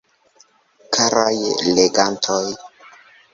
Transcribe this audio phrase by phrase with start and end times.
[0.97, 1.35] Karaj
[1.81, 2.43] legantoj!